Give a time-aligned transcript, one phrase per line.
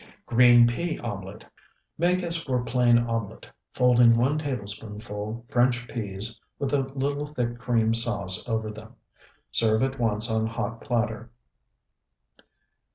[0.25, 1.45] GREEN PEA OMELET
[1.95, 7.93] Make as for plain omelet, folding one tablespoonful French peas with a little thick cream
[7.93, 8.95] sauce over them.
[9.51, 11.29] Serve at once on hot platter.